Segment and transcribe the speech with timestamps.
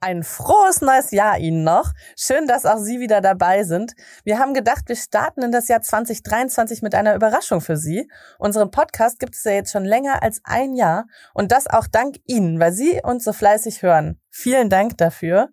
[0.00, 1.92] Ein frohes neues Jahr Ihnen noch.
[2.16, 3.94] Schön, dass auch Sie wieder dabei sind.
[4.22, 8.08] Wir haben gedacht, wir starten in das Jahr 2023 mit einer Überraschung für Sie.
[8.38, 12.14] Unseren Podcast gibt es ja jetzt schon länger als ein Jahr und das auch dank
[12.26, 14.20] Ihnen, weil Sie uns so fleißig hören.
[14.30, 15.48] Vielen Dank dafür.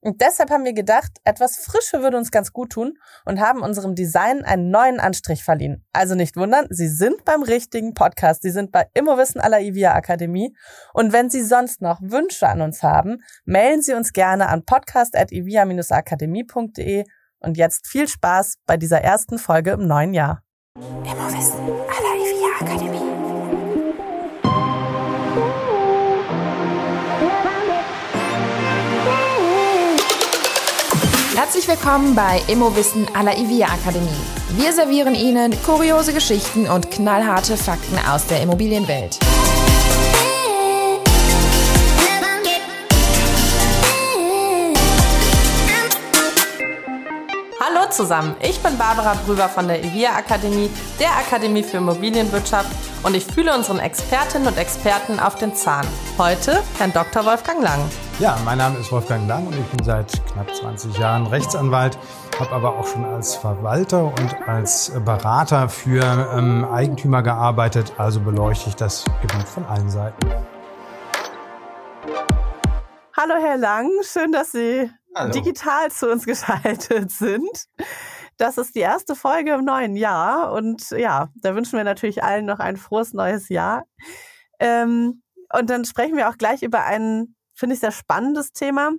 [0.00, 2.94] Und deshalb haben wir gedacht, etwas Frische würde uns ganz gut tun
[3.24, 5.84] und haben unserem Design einen neuen Anstrich verliehen.
[5.92, 8.42] Also nicht wundern, Sie sind beim richtigen Podcast.
[8.42, 10.54] Sie sind bei Immowissen aller IVIA Akademie.
[10.94, 17.04] Und wenn Sie sonst noch Wünsche an uns haben, mailen Sie uns gerne an podcast.ivia-akademie.de.
[17.40, 20.42] Und jetzt viel Spaß bei dieser ersten Folge im neuen Jahr.
[20.76, 22.87] Immowissen aller IVIA Akademie.
[31.68, 34.08] Willkommen bei Immowissen aller IVIA Akademie.
[34.56, 39.18] Wir servieren Ihnen kuriose Geschichten und knallharte Fakten aus der Immobilienwelt.
[47.60, 52.70] Hallo zusammen, ich bin Barbara Brüber von der IVIA Akademie, der Akademie für Immobilienwirtschaft
[53.02, 55.86] und ich fühle unseren Expertinnen und Experten auf den Zahn.
[56.16, 57.26] Heute Herrn Dr.
[57.26, 57.80] Wolfgang Lang.
[58.20, 61.96] Ja, mein Name ist Wolfgang Lang und ich bin seit knapp 20 Jahren Rechtsanwalt,
[62.40, 66.02] habe aber auch schon als Verwalter und als Berater für
[66.36, 70.28] ähm, Eigentümer gearbeitet, also beleuchte ich das Gebiet von allen Seiten.
[73.16, 75.30] Hallo Herr Lang, schön, dass Sie Hallo.
[75.30, 77.66] digital zu uns geschaltet sind.
[78.36, 82.46] Das ist die erste Folge im neuen Jahr und ja, da wünschen wir natürlich allen
[82.46, 83.84] noch ein frohes neues Jahr.
[84.58, 85.22] Ähm,
[85.56, 88.92] und dann sprechen wir auch gleich über einen finde ich, sehr spannendes Thema.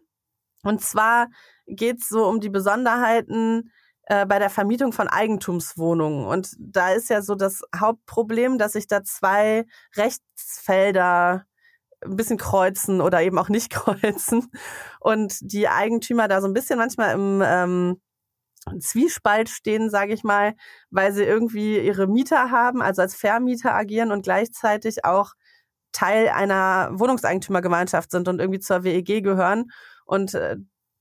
[0.63, 1.27] Und zwar
[1.65, 3.71] geht es so um die Besonderheiten
[4.03, 6.25] äh, bei der Vermietung von Eigentumswohnungen.
[6.25, 9.65] Und da ist ja so das Hauptproblem, dass sich da zwei
[9.95, 11.45] Rechtsfelder
[12.01, 14.51] ein bisschen kreuzen oder eben auch nicht kreuzen.
[14.99, 18.01] Und die Eigentümer da so ein bisschen manchmal im ähm,
[18.79, 20.53] Zwiespalt stehen, sage ich mal,
[20.89, 25.33] weil sie irgendwie ihre Mieter haben, also als Vermieter agieren und gleichzeitig auch
[25.91, 29.71] Teil einer Wohnungseigentümergemeinschaft sind und irgendwie zur WEG gehören
[30.05, 30.57] und äh,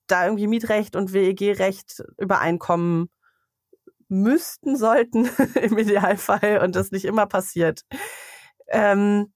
[0.06, 3.10] da irgendwie Mietrecht und WEG-Recht übereinkommen
[4.08, 7.82] müssten, sollten im Idealfall und das nicht immer passiert.
[8.68, 9.32] Ähm,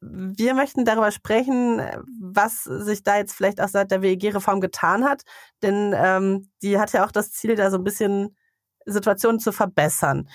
[0.00, 1.80] wir möchten darüber sprechen,
[2.20, 5.22] was sich da jetzt vielleicht auch seit der WEG-Reform getan hat,
[5.62, 8.36] denn ähm, die hat ja auch das Ziel, da so ein bisschen
[8.84, 10.28] Situationen zu verbessern.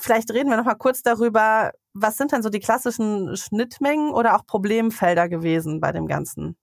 [0.00, 4.36] Vielleicht reden wir noch mal kurz darüber, was sind denn so die klassischen Schnittmengen oder
[4.36, 6.56] auch Problemfelder gewesen bei dem Ganzen?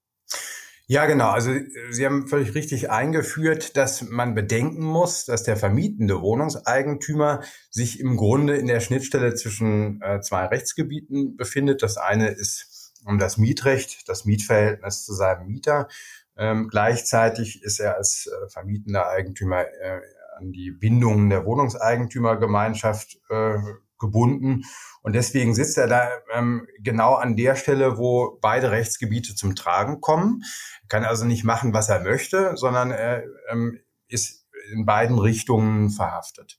[0.87, 1.29] Ja, genau.
[1.29, 1.51] Also
[1.89, 8.17] Sie haben völlig richtig eingeführt, dass man bedenken muss, dass der vermietende Wohnungseigentümer sich im
[8.17, 11.81] Grunde in der Schnittstelle zwischen äh, zwei Rechtsgebieten befindet.
[11.81, 15.87] Das eine ist um das Mietrecht, das Mietverhältnis zu seinem Mieter.
[16.35, 20.01] Ähm, gleichzeitig ist er als äh, vermietender Eigentümer äh,
[20.37, 23.57] an die Bindungen der Wohnungseigentümergemeinschaft äh,
[24.01, 24.63] gebunden.
[25.01, 30.01] Und deswegen sitzt er da ähm, genau an der Stelle, wo beide Rechtsgebiete zum Tragen
[30.01, 30.43] kommen.
[30.89, 33.79] Kann also nicht machen, was er möchte, sondern er ähm,
[34.09, 34.41] ist
[34.71, 36.57] in beiden Richtungen verhaftet.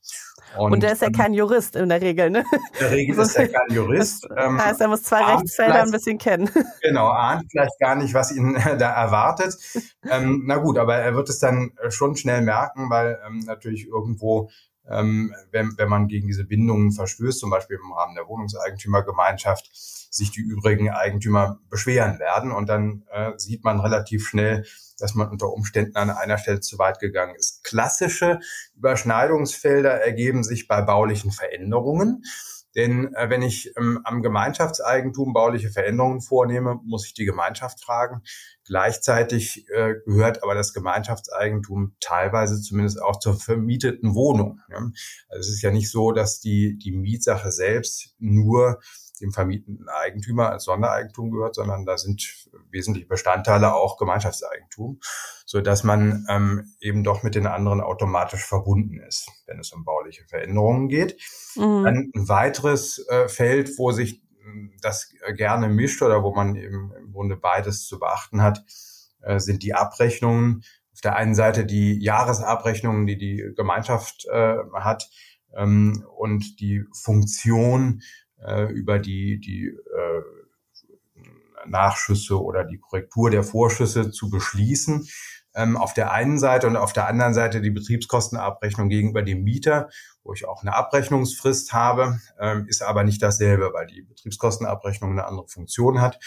[0.56, 2.44] Und, und der ist ja kein Jurist in der Regel, ne?
[2.52, 4.26] In der Regel ist er kein Jurist.
[4.36, 6.50] Ähm, heißt, er muss zwei Rechtsfelder ein bisschen kennen.
[6.82, 9.54] Genau, ahnt vielleicht gar nicht, was ihn da erwartet.
[10.10, 14.50] Ähm, na gut, aber er wird es dann schon schnell merken, weil ähm, natürlich irgendwo
[14.90, 19.70] ähm, wenn, wenn man gegen diese Bindungen verstößt, zum Beispiel im Rahmen der Wohnungseigentümergemeinschaft,
[20.12, 22.52] sich die übrigen Eigentümer beschweren werden.
[22.52, 24.66] Und dann äh, sieht man relativ schnell,
[24.98, 27.64] dass man unter Umständen an einer Stelle zu weit gegangen ist.
[27.64, 28.40] Klassische
[28.76, 32.24] Überschneidungsfelder ergeben sich bei baulichen Veränderungen.
[32.74, 38.22] Denn äh, wenn ich ähm, am Gemeinschaftseigentum bauliche Veränderungen vornehme, muss ich die Gemeinschaft fragen.
[38.64, 44.60] Gleichzeitig äh, gehört aber das Gemeinschaftseigentum teilweise zumindest auch zur vermieteten Wohnung.
[44.70, 44.78] Ja?
[45.28, 48.80] Also es ist ja nicht so, dass die, die Mietsache selbst nur
[49.22, 55.00] dem vermietenden Eigentümer als Sondereigentum gehört, sondern da sind wesentliche Bestandteile auch Gemeinschaftseigentum,
[55.46, 59.84] so dass man ähm, eben doch mit den anderen automatisch verbunden ist, wenn es um
[59.84, 61.16] bauliche Veränderungen geht.
[61.56, 61.84] Mhm.
[61.84, 66.92] Dann ein weiteres äh, Feld, wo sich hm, das gerne mischt oder wo man eben
[66.98, 68.64] im Grunde beides zu beachten hat,
[69.22, 70.64] äh, sind die Abrechnungen.
[70.92, 75.08] Auf der einen Seite die Jahresabrechnungen, die die Gemeinschaft äh, hat,
[75.56, 78.02] ähm, und die Funktion
[78.44, 80.22] äh, über die, die äh,
[81.66, 85.06] Nachschüsse oder die Korrektur der Vorschüsse zu beschließen.
[85.54, 89.90] Ähm, auf der einen Seite und auf der anderen Seite die Betriebskostenabrechnung gegenüber dem Mieter,
[90.24, 95.26] wo ich auch eine Abrechnungsfrist habe, ähm, ist aber nicht dasselbe, weil die Betriebskostenabrechnung eine
[95.26, 96.18] andere Funktion hat.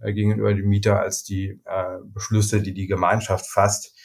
[0.00, 3.96] äh, gegenüber dem Mieter als die äh, Beschlüsse, die die Gemeinschaft fasst,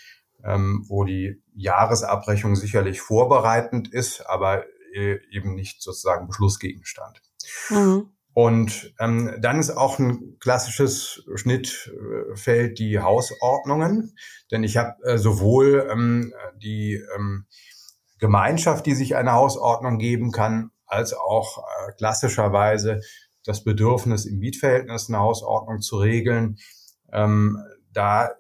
[0.44, 7.22] ähm, wo die Jahresabrechnung sicherlich vorbereitend ist, aber äh, eben nicht sozusagen Beschlussgegenstand.
[7.70, 8.10] Mhm.
[8.34, 14.16] Und ähm, dann ist auch ein klassisches Schnittfeld die Hausordnungen,
[14.50, 17.46] denn ich habe äh, sowohl ähm, die ähm,
[18.18, 23.02] Gemeinschaft, die sich eine Hausordnung geben kann, als auch äh, klassischerweise
[23.46, 26.58] das Bedürfnis im Mietverhältnis eine Hausordnung zu regeln.
[27.12, 27.60] Ähm,
[27.92, 28.32] da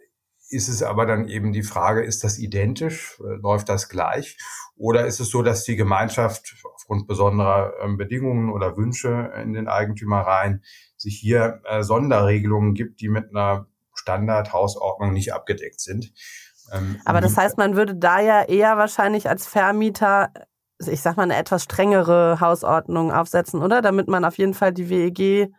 [0.54, 3.20] ist es aber dann eben die Frage, ist das identisch?
[3.20, 4.38] Äh, läuft das gleich?
[4.76, 9.68] Oder ist es so, dass die Gemeinschaft aufgrund besonderer ähm, Bedingungen oder Wünsche in den
[9.68, 10.64] Eigentümereien
[10.98, 16.14] sich hier äh, Sonderregelungen gibt, die mit einer Standardhausordnung nicht abgedeckt sind?
[16.72, 20.32] Ähm, aber das heißt, man würde da ja eher wahrscheinlich als Vermieter
[20.86, 23.82] ich sag mal, eine etwas strengere Hausordnung aufsetzen, oder?
[23.82, 25.54] Damit man auf jeden Fall die WEG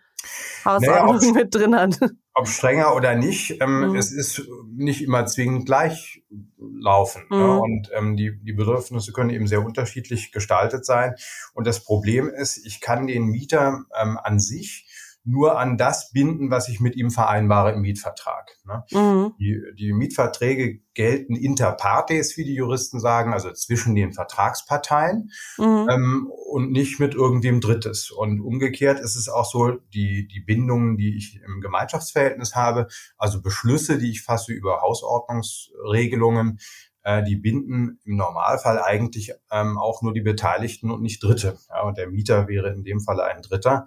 [0.65, 1.99] Hausordnung naja, mit drin hat.
[2.35, 3.97] Ob strenger oder nicht, ähm, mhm.
[3.97, 4.43] es ist
[4.73, 6.23] nicht immer zwingend gleich
[6.59, 7.23] laufen.
[7.31, 7.37] Ne?
[7.37, 7.43] Mhm.
[7.43, 7.61] Ne?
[7.61, 11.15] Und ähm, die, die Bedürfnisse können eben sehr unterschiedlich gestaltet sein.
[11.55, 14.87] Und das Problem ist, ich kann den Mieter ähm, an sich
[15.25, 18.59] nur an das binden, was ich mit ihm vereinbare im Mietvertrag.
[18.65, 18.85] Ne?
[18.93, 19.33] Mhm.
[19.39, 25.89] Die, die Mietverträge gelten inter partes, wie die Juristen sagen, also zwischen den Vertragsparteien mhm.
[25.91, 28.11] ähm, und nicht mit irgendwem Drittes.
[28.11, 33.41] Und umgekehrt ist es auch so, die, die Bindungen, die ich im Gemeinschaftsverhältnis habe, also
[33.41, 36.59] Beschlüsse, die ich fasse über Hausordnungsregelungen,
[37.03, 41.59] äh, die binden im Normalfall eigentlich ähm, auch nur die Beteiligten und nicht Dritte.
[41.71, 43.87] Ja, und der Mieter wäre in dem Falle ein Dritter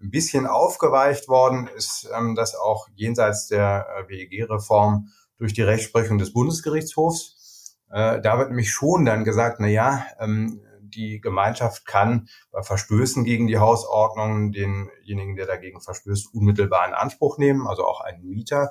[0.00, 5.08] ein bisschen aufgeweicht worden ist, ähm, das auch jenseits der äh, WEG-Reform
[5.38, 7.76] durch die Rechtsprechung des Bundesgerichtshofs.
[7.90, 13.24] Äh, da wird nämlich schon dann gesagt, na ja, ähm, die Gemeinschaft kann bei Verstößen
[13.24, 18.70] gegen die Hausordnung denjenigen, der dagegen verstößt, unmittelbar in Anspruch nehmen, also auch einen Mieter.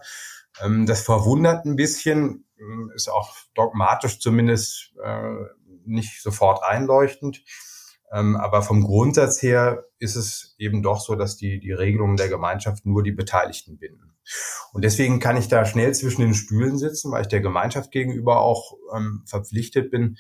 [0.62, 5.34] Ähm, das verwundert ein bisschen, ähm, ist auch dogmatisch zumindest äh,
[5.86, 7.44] nicht sofort einleuchtend.
[8.12, 12.30] Ähm, aber vom Grundsatz her ist es eben doch so, dass die, die Regelungen der
[12.30, 14.16] Gemeinschaft nur die Beteiligten binden.
[14.72, 18.40] Und deswegen kann ich da schnell zwischen den Stühlen sitzen, weil ich der Gemeinschaft gegenüber
[18.40, 20.18] auch ähm, verpflichtet bin,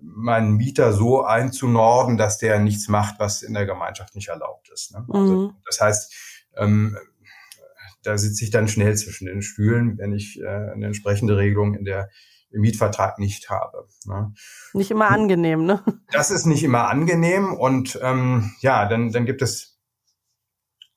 [0.00, 4.92] meinen Mieter so einzunorden, dass der nichts macht, was in der Gemeinschaft nicht erlaubt ist.
[4.92, 5.04] Ne?
[5.08, 5.52] Also, mhm.
[5.66, 6.14] das heißt,
[6.56, 6.96] ähm,
[8.02, 11.84] da sitze ich dann schnell zwischen den Stühlen, wenn ich äh, eine entsprechende Regelung in
[11.84, 12.08] der
[12.50, 13.86] im Mietvertrag nicht habe.
[14.04, 14.32] Ne?
[14.72, 15.82] Nicht immer angenehm, ne?
[16.12, 19.80] Das ist nicht immer angenehm und ähm, ja, dann, dann gibt es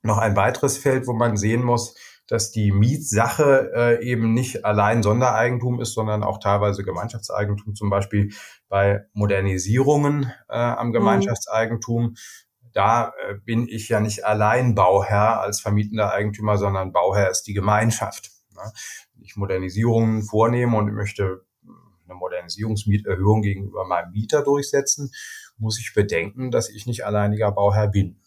[0.01, 1.95] noch ein weiteres Feld, wo man sehen muss,
[2.27, 8.33] dass die Mietsache äh, eben nicht allein Sondereigentum ist, sondern auch teilweise Gemeinschaftseigentum, zum Beispiel
[8.69, 10.93] bei Modernisierungen äh, am mhm.
[10.93, 12.03] Gemeinschaftseigentum.
[12.03, 12.15] Mhm.
[12.73, 17.53] Da äh, bin ich ja nicht allein Bauherr als vermietender Eigentümer, sondern Bauherr ist die
[17.53, 18.32] Gemeinschaft.
[18.55, 18.71] Ne?
[19.21, 21.45] ich Modernisierungen vornehme und möchte
[22.05, 25.11] eine Modernisierungsmieterhöhung gegenüber meinem Mieter durchsetzen,
[25.57, 28.17] muss ich bedenken, dass ich nicht alleiniger Bauherr bin.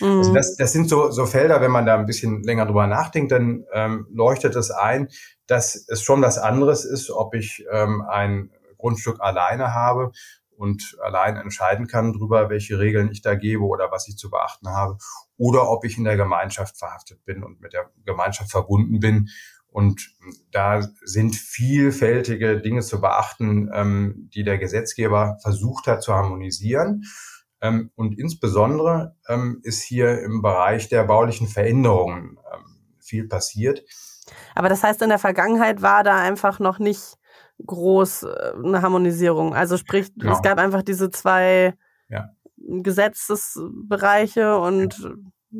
[0.00, 0.18] Mhm.
[0.18, 3.32] Also das, das sind so, so Felder, wenn man da ein bisschen länger drüber nachdenkt,
[3.32, 5.08] dann ähm, leuchtet es ein,
[5.46, 10.12] dass es schon was anderes ist, ob ich ähm, ein Grundstück alleine habe
[10.56, 14.68] und allein entscheiden kann darüber, welche Regeln ich da gebe oder was ich zu beachten
[14.68, 14.96] habe,
[15.36, 19.28] oder ob ich in der Gemeinschaft verhaftet bin und mit der Gemeinschaft verbunden bin
[19.76, 20.16] und
[20.52, 27.02] da sind vielfältige Dinge zu beachten, ähm, die der Gesetzgeber versucht hat zu harmonisieren.
[27.60, 32.64] Ähm, und insbesondere ähm, ist hier im Bereich der baulichen Veränderungen ähm,
[33.00, 33.84] viel passiert.
[34.54, 37.18] Aber das heißt, in der Vergangenheit war da einfach noch nicht
[37.66, 39.54] groß äh, eine Harmonisierung.
[39.54, 40.32] Also sprich, genau.
[40.32, 41.74] es gab einfach diese zwei
[42.08, 42.30] ja.
[42.56, 45.06] Gesetzesbereiche und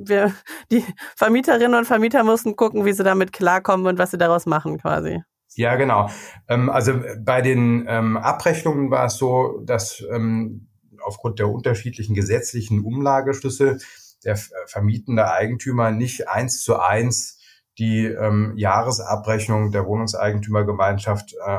[0.05, 0.33] wir,
[0.71, 0.85] die
[1.17, 5.23] Vermieterinnen und Vermieter mussten gucken, wie sie damit klarkommen und was sie daraus machen quasi.
[5.55, 6.11] Ja, genau.
[6.49, 10.69] Ähm, also bei den ähm, Abrechnungen war es so, dass ähm,
[11.03, 13.79] aufgrund der unterschiedlichen gesetzlichen Umlageschlüssel
[14.25, 14.37] der
[14.67, 17.38] vermietende Eigentümer nicht eins zu eins
[17.79, 18.11] die
[18.57, 21.59] Jahresabrechnung der Wohnungseigentümergemeinschaft äh,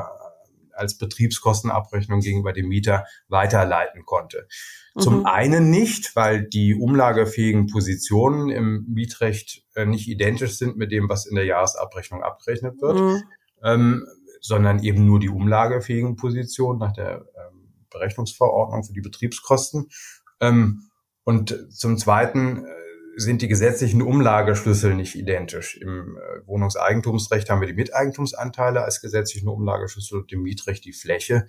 [0.78, 4.46] als Betriebskostenabrechnung gegenüber dem Mieter weiterleiten konnte.
[4.94, 5.00] Mhm.
[5.00, 11.08] Zum einen nicht, weil die umlagefähigen Positionen im Mietrecht äh, nicht identisch sind mit dem,
[11.08, 13.22] was in der Jahresabrechnung abgerechnet wird, mhm.
[13.62, 14.06] ähm,
[14.40, 19.88] sondern eben nur die umlagefähigen Positionen nach der ähm, Berechnungsverordnung für die Betriebskosten.
[20.40, 20.82] Ähm,
[21.24, 22.68] und zum Zweiten äh,
[23.18, 25.76] sind die gesetzlichen Umlageschlüssel nicht identisch.
[25.76, 31.46] Im äh, Wohnungseigentumsrecht haben wir die Miteigentumsanteile als gesetzlichen Umlageschlüssel und im Mietrecht die Fläche,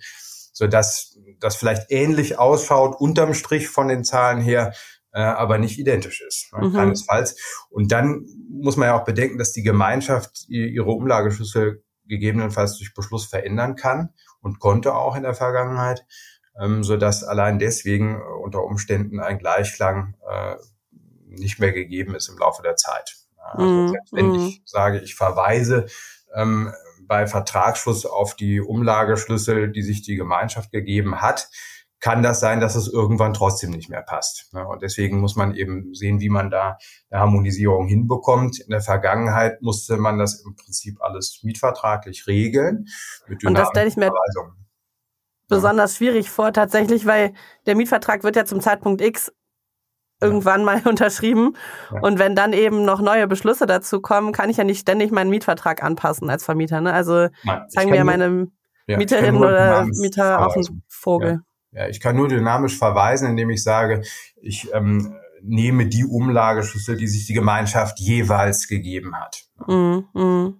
[0.52, 4.72] so dass das vielleicht ähnlich ausschaut unterm Strich von den Zahlen her,
[5.12, 6.68] äh, aber nicht identisch ist, ne?
[6.68, 6.72] mhm.
[6.74, 7.36] keinesfalls.
[7.70, 13.26] Und dann muss man ja auch bedenken, dass die Gemeinschaft ihre Umlageschlüssel gegebenenfalls durch Beschluss
[13.26, 14.10] verändern kann
[14.40, 16.04] und konnte auch in der Vergangenheit,
[16.60, 20.56] ähm, so dass allein deswegen äh, unter Umständen ein Gleichklang äh,
[21.30, 23.16] nicht mehr gegeben ist im Laufe der Zeit.
[23.38, 24.34] Also selbst wenn mm.
[24.34, 25.86] ich sage, ich verweise
[26.34, 26.72] ähm,
[27.02, 31.48] bei Vertragsschluss auf die Umlageschlüssel, die sich die Gemeinschaft gegeben hat,
[32.00, 34.50] kann das sein, dass es irgendwann trotzdem nicht mehr passt.
[34.54, 36.78] Und deswegen muss man eben sehen, wie man da
[37.10, 38.58] eine Harmonisierung hinbekommt.
[38.58, 42.86] In der Vergangenheit musste man das im Prinzip alles mietvertraglich regeln.
[43.44, 44.10] Und das stelle ich mir
[45.48, 47.34] besonders schwierig vor, tatsächlich, weil
[47.66, 49.30] der Mietvertrag wird ja zum Zeitpunkt X
[50.20, 51.56] irgendwann mal unterschrieben.
[51.92, 52.00] Ja.
[52.00, 55.30] Und wenn dann eben noch neue Beschlüsse dazu kommen, kann ich ja nicht ständig meinen
[55.30, 56.80] Mietvertrag anpassen als Vermieter.
[56.80, 56.92] Ne?
[56.92, 58.48] Also Nein, sagen wir meine
[58.86, 61.40] ja, Mieterin oder Mieter auf den Vogel.
[61.72, 61.82] Ja.
[61.82, 61.88] ja.
[61.88, 64.02] ich kann nur dynamisch verweisen, indem ich sage,
[64.40, 69.44] ich ähm, nehme die Umlageschlüssel, die sich die Gemeinschaft jeweils gegeben hat.
[69.66, 70.52] Mhm, mh.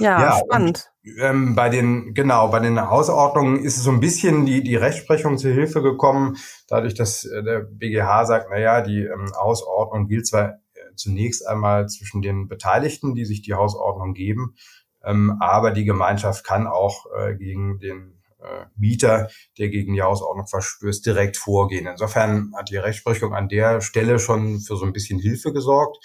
[0.00, 0.89] Ja, ja spannend.
[1.02, 5.38] Ähm, bei den, genau, bei den Hausordnungen ist es so ein bisschen die, die Rechtsprechung
[5.38, 6.36] zur Hilfe gekommen,
[6.68, 11.46] dadurch, dass äh, der BGH sagt, na ja, die ähm, Hausordnung gilt zwar äh, zunächst
[11.46, 14.56] einmal zwischen den Beteiligten, die sich die Hausordnung geben,
[15.02, 19.28] ähm, aber die Gemeinschaft kann auch äh, gegen den äh, Mieter,
[19.58, 21.86] der gegen die Hausordnung verstößt, direkt vorgehen.
[21.86, 25.98] Insofern hat die Rechtsprechung an der Stelle schon für so ein bisschen Hilfe gesorgt.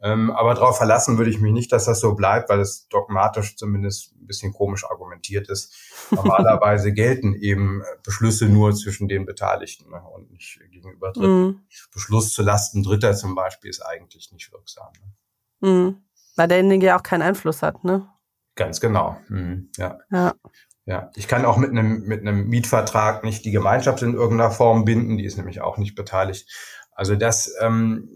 [0.00, 3.56] Ähm, aber darauf verlassen würde ich mich nicht, dass das so bleibt, weil es dogmatisch
[3.56, 5.74] zumindest ein bisschen komisch argumentiert ist.
[6.10, 11.46] Normalerweise gelten eben Beschlüsse nur zwischen den Beteiligten ne, und nicht gegenüber Dritten.
[11.46, 11.60] Mm.
[11.94, 14.92] Beschluss zu Lasten Dritter zum Beispiel ist eigentlich nicht wirksam.
[15.60, 15.70] Ne?
[15.70, 16.02] Mm.
[16.36, 18.06] Weil derjenige ja auch keinen Einfluss hat, ne?
[18.54, 19.18] Ganz genau.
[19.28, 19.70] Mhm.
[19.76, 19.98] Ja.
[20.10, 20.34] ja.
[20.88, 24.84] Ja, ich kann auch mit einem, mit einem Mietvertrag nicht die Gemeinschaft in irgendeiner Form
[24.84, 26.48] binden, die ist nämlich auch nicht beteiligt.
[26.92, 28.08] Also das ähm,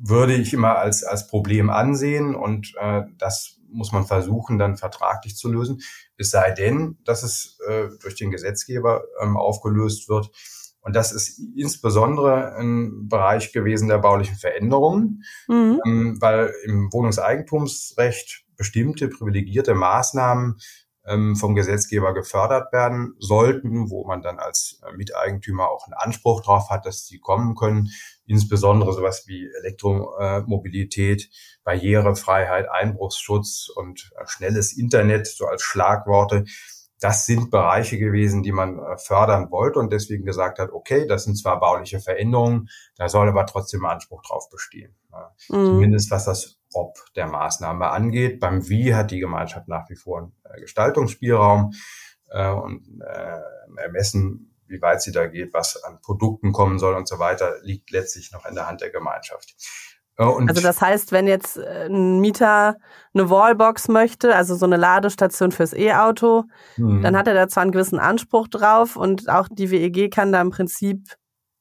[0.00, 5.36] würde ich immer als, als Problem ansehen und äh, das muss man versuchen, dann vertraglich
[5.36, 5.80] zu lösen.
[6.16, 10.30] Es sei denn, dass es äh, durch den Gesetzgeber ähm, aufgelöst wird.
[10.80, 15.80] Und das ist insbesondere ein Bereich gewesen der baulichen Veränderungen, mhm.
[15.84, 20.56] ähm, weil im Wohnungseigentumsrecht bestimmte privilegierte Maßnahmen
[21.08, 26.42] ähm, vom Gesetzgeber gefördert werden sollten, wo man dann als äh, Miteigentümer auch einen Anspruch
[26.42, 27.88] drauf hat, dass sie kommen können.
[28.26, 31.30] Insbesondere sowas wie Elektromobilität,
[31.64, 36.44] Barrierefreiheit, Einbruchsschutz und äh, schnelles Internet, so als Schlagworte.
[37.00, 41.24] Das sind Bereiche gewesen, die man äh, fördern wollte und deswegen gesagt hat, okay, das
[41.24, 44.94] sind zwar bauliche Veränderungen, da soll aber trotzdem Anspruch drauf bestehen.
[45.48, 45.64] Mhm.
[45.64, 48.40] Zumindest was das ob der Maßnahme angeht.
[48.40, 51.72] Beim Wie hat die Gemeinschaft nach wie vor einen äh, Gestaltungsspielraum
[52.30, 57.08] äh, und äh, ermessen, wie weit sie da geht, was an Produkten kommen soll und
[57.08, 59.54] so weiter, liegt letztlich noch in der Hand der Gemeinschaft.
[60.18, 62.76] Äh, und also das heißt, wenn jetzt äh, ein Mieter
[63.14, 66.44] eine Wallbox möchte, also so eine Ladestation fürs E-Auto,
[66.74, 67.02] hm.
[67.02, 70.40] dann hat er da zwar einen gewissen Anspruch drauf und auch die WEG kann da
[70.40, 71.08] im Prinzip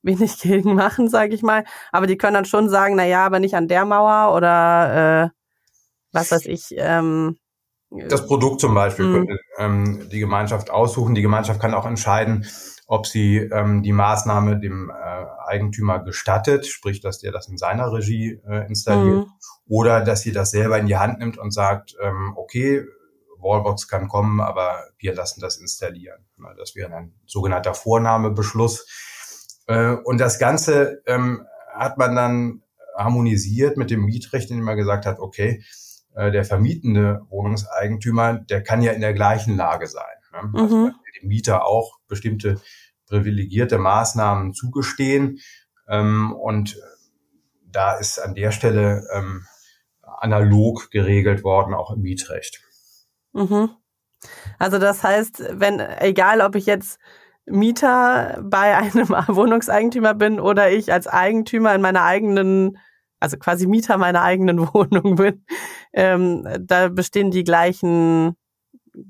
[0.08, 1.64] wenig gegen machen, sage ich mal.
[1.92, 5.30] Aber die können dann schon sagen, na ja, aber nicht an der Mauer oder äh,
[6.12, 6.70] was weiß ich.
[6.78, 7.38] Ähm,
[7.90, 9.14] das Produkt zum Beispiel mhm.
[9.14, 11.16] könnte ähm, die Gemeinschaft aussuchen.
[11.16, 12.46] Die Gemeinschaft kann auch entscheiden,
[12.86, 17.92] ob sie ähm, die Maßnahme dem äh, Eigentümer gestattet, sprich, dass der das in seiner
[17.92, 19.32] Regie äh, installiert, mhm.
[19.68, 22.86] oder dass sie das selber in die Hand nimmt und sagt, ähm, okay,
[23.40, 26.26] Wallbox kann kommen, aber wir lassen das installieren.
[26.58, 28.88] Das wäre ein sogenannter Vornahmebeschluss
[29.68, 32.64] äh, und das Ganze ähm, hat man dann
[32.96, 35.64] harmonisiert mit dem Mietrecht, indem man gesagt hat, okay,
[36.16, 40.04] äh, der vermietende Wohnungseigentümer, der kann ja in der gleichen Lage sein.
[40.34, 40.62] Ne?
[40.62, 40.94] Also mhm.
[41.22, 42.60] dem Mieter auch bestimmte
[43.06, 45.40] privilegierte Maßnahmen zugestehen.
[45.88, 46.78] Ähm, und
[47.66, 49.46] da ist an der Stelle ähm,
[50.02, 52.62] analog geregelt worden, auch im Mietrecht.
[53.34, 53.70] Mhm.
[54.58, 57.00] Also das heißt, wenn, egal ob ich jetzt
[57.48, 62.78] Mieter bei einem Wohnungseigentümer bin oder ich als Eigentümer in meiner eigenen,
[63.20, 65.46] also quasi Mieter meiner eigenen Wohnung bin,
[65.94, 68.36] ähm, da bestehen die gleichen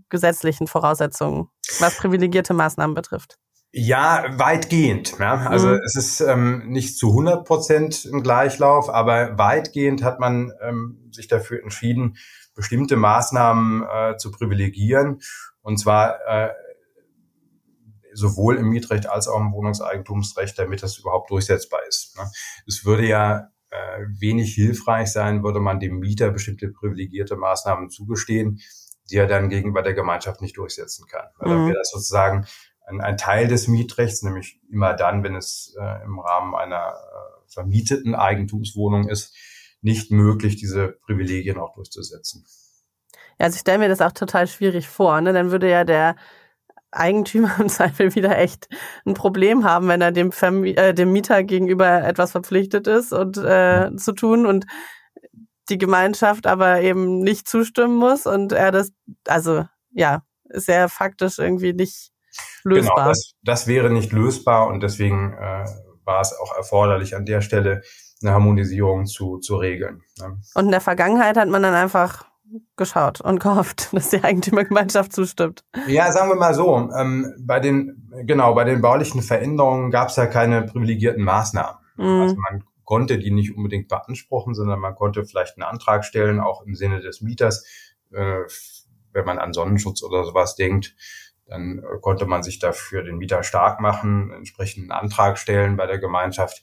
[0.10, 1.48] gesetzlichen Voraussetzungen,
[1.79, 3.38] was privilegierte Maßnahmen betrifft.
[3.72, 5.20] Ja, weitgehend.
[5.20, 5.48] Ja.
[5.48, 5.82] Also mhm.
[5.86, 11.27] es ist ähm, nicht zu 100 Prozent ein Gleichlauf, aber weitgehend hat man ähm, sich
[11.27, 12.17] dafür entschieden,
[12.56, 15.20] bestimmte Maßnahmen äh, zu privilegieren.
[15.62, 16.50] Und zwar äh,
[18.17, 22.17] sowohl im Mietrecht als auch im Wohnungseigentumsrecht, damit das überhaupt durchsetzbar ist.
[22.17, 22.29] Ne?
[22.65, 28.59] Es würde ja äh, wenig hilfreich sein, würde man dem Mieter bestimmte privilegierte Maßnahmen zugestehen,
[29.09, 31.27] die er dann gegenüber der Gemeinschaft nicht durchsetzen kann.
[31.38, 31.67] Weil dann mhm.
[31.67, 32.47] wäre das sozusagen
[32.88, 37.51] ein, ein Teil des Mietrechts, nämlich immer dann, wenn es äh, im Rahmen einer äh,
[37.51, 39.36] vermieteten Eigentumswohnung ist,
[39.81, 42.45] nicht möglich, diese Privilegien auch durchzusetzen.
[43.39, 45.21] Ja, also ich stelle mir das auch total schwierig vor.
[45.21, 45.33] Ne?
[45.33, 46.15] Dann würde ja der
[46.91, 48.67] Eigentümer im Zweifel wieder echt
[49.06, 53.38] ein Problem haben, wenn er dem, Vermi äh, dem Mieter gegenüber etwas verpflichtet ist und
[53.38, 54.65] äh, zu tun und
[55.70, 58.91] die Gemeinschaft aber eben nicht zustimmen muss und er das,
[59.27, 62.12] also ja, ist ja faktisch irgendwie nicht
[62.63, 62.96] lösbar.
[62.96, 65.65] Genau, das, das wäre nicht lösbar und deswegen äh,
[66.06, 67.82] war es auch erforderlich, an der Stelle
[68.22, 70.01] eine Harmonisierung zu, zu regeln.
[70.20, 70.39] Ne?
[70.56, 72.25] Und in der Vergangenheit hat man dann einfach
[72.75, 75.63] geschaut und gehofft, dass die Eigentümergemeinschaft zustimmt.
[75.88, 80.16] Ja, sagen wir mal so, ähm, bei den, genau, bei den baulichen Veränderungen gab es
[80.16, 81.77] ja keine privilegierten Maßnahmen.
[81.98, 82.22] Mhm.
[82.22, 86.66] Also man konnte die nicht unbedingt beanspruchen, sondern man konnte vielleicht einen Antrag stellen, auch
[86.66, 87.66] im Sinne des Mieters,
[88.12, 88.44] äh,
[89.12, 90.96] wenn man an Sonnenschutz oder sowas denkt,
[91.48, 95.86] dann äh, konnte man sich dafür den Mieter stark machen, entsprechend einen Antrag stellen bei
[95.86, 96.62] der Gemeinschaft,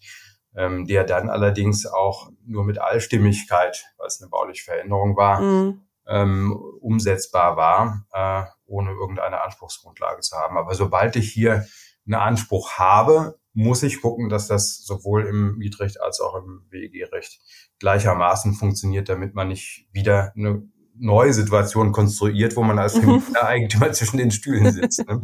[0.57, 5.81] ähm, der dann allerdings auch nur mit Allstimmigkeit, weil es eine bauliche Veränderung war, mhm.
[6.07, 10.57] ähm, umsetzbar war, äh, ohne irgendeine Anspruchsgrundlage zu haben.
[10.57, 11.67] Aber sobald ich hier
[12.07, 17.41] einen Anspruch habe, muss ich gucken, dass das sowohl im Mietrecht als auch im WEG-Recht
[17.79, 22.95] gleichermaßen funktioniert, damit man nicht wieder eine neue Situation konstruiert, wo man als.
[23.35, 25.07] Eigentümer zwischen den Stühlen sitzt.
[25.07, 25.21] Ne?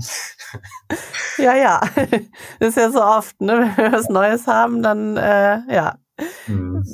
[1.39, 1.81] ja, ja.
[2.59, 3.73] Das ist ja so oft, ne?
[3.77, 5.99] Wenn wir was Neues haben, dann äh, ja.
[6.47, 6.85] Mhm.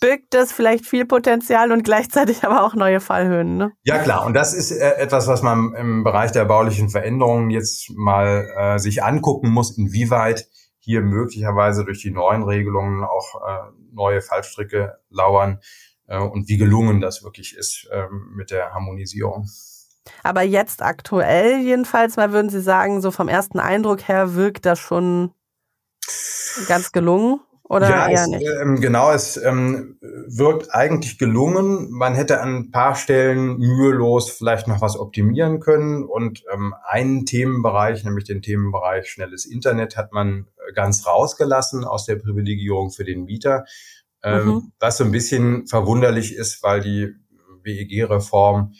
[0.00, 3.56] Birgt das vielleicht viel Potenzial und gleichzeitig aber auch neue Fallhöhen.
[3.56, 3.72] Ne?
[3.84, 7.90] Ja klar, und das ist äh, etwas, was man im Bereich der baulichen Veränderungen jetzt
[7.96, 10.46] mal äh, sich angucken muss, inwieweit
[10.78, 15.60] hier möglicherweise durch die neuen Regelungen auch äh, neue Fallstricke lauern
[16.06, 19.48] äh, und wie gelungen das wirklich ist ähm, mit der Harmonisierung.
[20.22, 24.78] Aber jetzt aktuell jedenfalls, mal würden Sie sagen, so vom ersten Eindruck her wirkt das
[24.78, 25.32] schon
[26.68, 27.40] ganz gelungen?
[27.66, 28.46] Oder ja, eher es, nicht?
[28.60, 31.90] Ähm, genau, es ähm, wirkt eigentlich gelungen.
[31.90, 36.04] Man hätte an ein paar Stellen mühelos vielleicht noch was optimieren können.
[36.04, 42.16] Und ähm, einen Themenbereich, nämlich den Themenbereich schnelles Internet, hat man ganz rausgelassen aus der
[42.16, 43.64] Privilegierung für den Mieter.
[44.24, 44.72] Ähm, mhm.
[44.80, 47.14] Was so ein bisschen verwunderlich ist, weil die
[47.62, 48.72] WEG-Reform,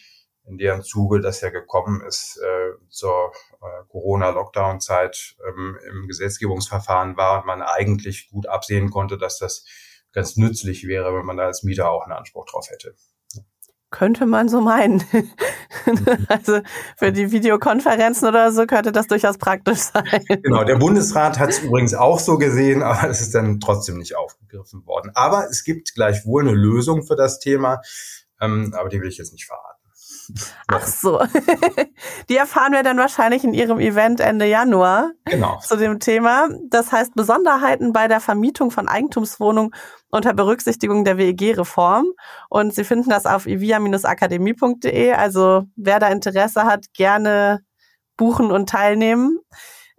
[0.47, 7.41] in deren Zuge das ja gekommen ist, äh, zur äh, Corona-Lockdown-Zeit ähm, im Gesetzgebungsverfahren war
[7.41, 9.65] und man eigentlich gut absehen konnte, dass das
[10.13, 12.95] ganz nützlich wäre, wenn man da als Mieter auch einen Anspruch drauf hätte.
[13.95, 15.05] Könnte man so meinen.
[16.29, 16.59] also
[16.97, 20.25] für die Videokonferenzen oder so könnte das durchaus praktisch sein.
[20.43, 24.17] Genau, der Bundesrat hat es übrigens auch so gesehen, aber es ist dann trotzdem nicht
[24.17, 25.13] aufgegriffen worden.
[25.15, 27.83] Aber es gibt gleichwohl eine Lösung für das Thema,
[28.41, 29.74] ähm, aber die will ich jetzt nicht verraten.
[30.69, 31.23] Ach so.
[32.29, 35.59] Die erfahren wir dann wahrscheinlich in Ihrem Event Ende Januar genau.
[35.59, 36.49] zu dem Thema.
[36.69, 39.75] Das heißt Besonderheiten bei der Vermietung von Eigentumswohnungen
[40.11, 42.07] unter Berücksichtigung der WEG-Reform.
[42.49, 45.13] Und Sie finden das auf ivia-akademie.de.
[45.13, 47.61] Also wer da Interesse hat, gerne
[48.17, 49.39] buchen und teilnehmen.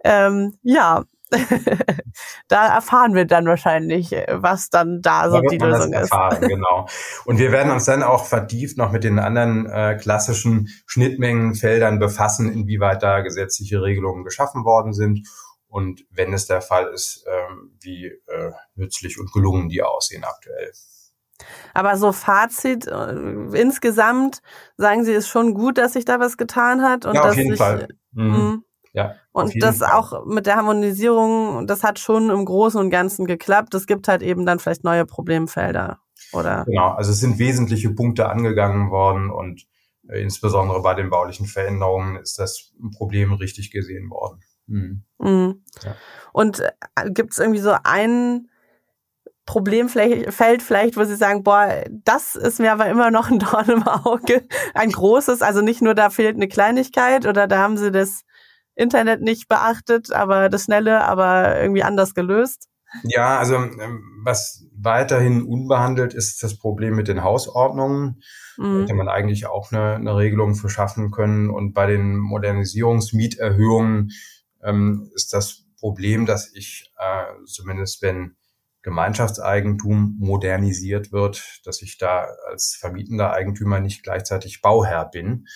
[0.04, 1.04] Ähm, ja,
[2.48, 6.12] da erfahren wir dann wahrscheinlich, was dann da so da die Lösung ist.
[6.12, 6.86] Erfahren, genau.
[7.24, 12.52] Und wir werden uns dann auch vertieft noch mit den anderen äh, klassischen Schnittmengenfeldern befassen,
[12.52, 15.26] inwieweit da gesetzliche Regelungen geschaffen worden sind
[15.68, 20.72] und wenn es der Fall ist, äh, wie äh, nützlich und gelungen die aussehen aktuell.
[21.74, 23.12] Aber so Fazit äh,
[23.52, 24.40] insgesamt,
[24.76, 27.50] sagen Sie, ist schon gut, dass sich da was getan hat und ja, auf jeden
[27.50, 27.88] sich, Fall.
[28.12, 28.64] Mhm.
[28.96, 29.92] Ja, und das Fall.
[29.92, 33.74] auch mit der Harmonisierung, das hat schon im Großen und Ganzen geklappt.
[33.74, 36.00] Es gibt halt eben dann vielleicht neue Problemfelder,
[36.32, 36.64] oder?
[36.64, 39.66] Genau, also es sind wesentliche Punkte angegangen worden und
[40.08, 44.40] äh, insbesondere bei den baulichen Veränderungen ist das Problem richtig gesehen worden.
[44.66, 45.02] Mhm.
[45.18, 45.62] Mhm.
[45.84, 45.94] Ja.
[46.32, 48.48] Und äh, gibt es irgendwie so ein
[49.44, 53.86] Problemfeld vielleicht, wo Sie sagen, boah, das ist mir aber immer noch ein Dorn im
[53.86, 58.24] Auge, ein großes, also nicht nur da fehlt eine Kleinigkeit oder da haben Sie das
[58.76, 62.68] Internet nicht beachtet, aber das Schnelle, aber irgendwie anders gelöst?
[63.02, 68.22] Ja, also ähm, was weiterhin unbehandelt ist das Problem mit den Hausordnungen.
[68.56, 68.74] Mhm.
[68.74, 71.50] Da hätte man eigentlich auch eine, eine Regelung für schaffen können.
[71.50, 74.12] Und bei den Modernisierungsmieterhöhungen
[74.62, 78.36] ähm, ist das Problem, dass ich äh, zumindest wenn
[78.82, 85.48] Gemeinschaftseigentum modernisiert wird, dass ich da als vermietender Eigentümer nicht gleichzeitig Bauherr bin.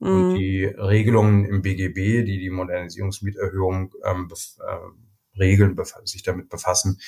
[0.00, 0.34] Und mhm.
[0.36, 7.00] die Regelungen im BGB, die die Modernisierungsmieterhöhung ähm, äh, regeln, sich damit befassen,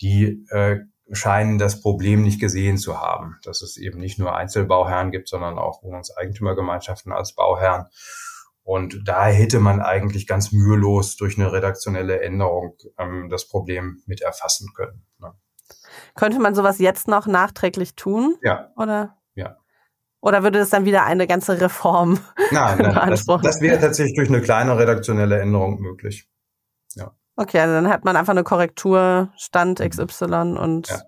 [0.00, 0.80] die äh,
[1.12, 5.58] scheinen das Problem nicht gesehen zu haben, dass es eben nicht nur Einzelbauherren gibt, sondern
[5.58, 7.86] auch Wohnungseigentümergemeinschaften als Bauherren.
[8.64, 14.20] Und da hätte man eigentlich ganz mühelos durch eine redaktionelle Änderung ähm, das Problem mit
[14.22, 15.06] erfassen können.
[15.20, 15.32] Ne?
[16.16, 18.36] Könnte man sowas jetzt noch nachträglich tun?
[18.42, 18.72] Ja.
[18.76, 19.16] Oder?
[20.26, 22.18] Oder würde das dann wieder eine ganze Reform
[22.50, 26.28] Nein, nein das, das wäre tatsächlich durch eine kleine redaktionelle Änderung möglich.
[26.96, 27.12] Ja.
[27.36, 31.02] Okay, also dann hat man einfach eine Korrektur, Stand XY und ja.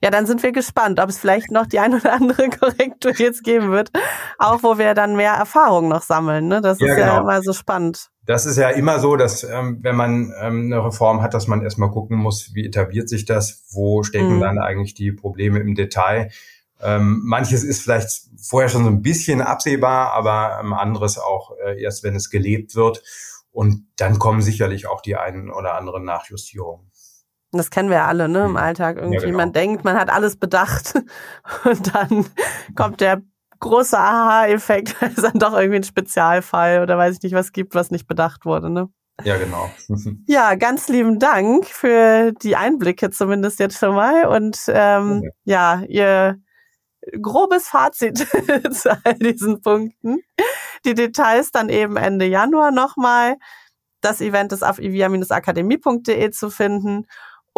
[0.00, 3.42] Ja, dann sind wir gespannt, ob es vielleicht noch die ein oder andere Korrektur jetzt
[3.42, 3.90] geben wird,
[4.38, 6.46] auch wo wir dann mehr Erfahrung noch sammeln.
[6.46, 6.60] Ne?
[6.60, 7.14] Das ja, ist genau.
[7.14, 8.08] ja immer so spannend.
[8.24, 11.62] Das ist ja immer so, dass ähm, wenn man ähm, eine Reform hat, dass man
[11.62, 14.40] erstmal gucken muss, wie etabliert sich das, wo stecken mhm.
[14.40, 16.30] dann eigentlich die Probleme im Detail.
[16.80, 21.82] Ähm, manches ist vielleicht vorher schon so ein bisschen absehbar, aber ähm, anderes auch äh,
[21.82, 23.02] erst, wenn es gelebt wird.
[23.50, 26.90] Und dann kommen sicherlich auch die einen oder anderen Nachjustierungen.
[27.50, 28.56] Das kennen wir ja alle, ne, im mhm.
[28.56, 29.16] Alltag irgendwie.
[29.16, 29.38] Ja, genau.
[29.38, 30.94] Man denkt, man hat alles bedacht
[31.64, 32.26] und dann
[32.74, 33.22] kommt der
[33.60, 37.74] große Aha-Effekt, weil es dann doch irgendwie ein Spezialfall oder weiß ich nicht was gibt,
[37.74, 38.88] was nicht bedacht wurde, ne?
[39.24, 39.68] Ja, genau.
[40.28, 45.80] ja, ganz lieben Dank für die Einblicke zumindest jetzt schon mal und ähm, ja.
[45.80, 46.40] ja, ihr
[47.20, 48.18] grobes Fazit
[48.70, 50.20] zu all diesen Punkten.
[50.84, 53.36] Die Details dann eben Ende Januar nochmal.
[54.00, 57.06] Das Event ist auf ivia-akademie.de zu finden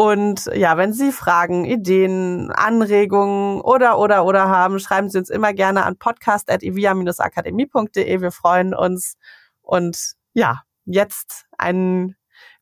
[0.01, 5.53] und ja, wenn Sie Fragen, Ideen, Anregungen oder, oder, oder haben, schreiben Sie uns immer
[5.53, 8.23] gerne an podcast.evia-akademie.de.
[8.23, 9.19] Wir freuen uns.
[9.61, 12.17] Und ja, jetzt einen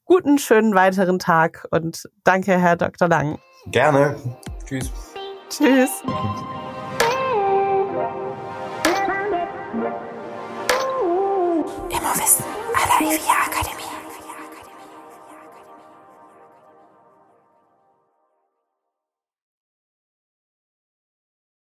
[0.05, 3.07] guten, schönen weiteren Tag und danke, Herr Dr.
[3.07, 3.38] Lang.
[3.66, 4.16] Gerne.
[4.66, 4.90] Tschüss.
[5.48, 6.03] Tschüss.
[13.00, 13.57] Immer wissen, aller Evia Akademie.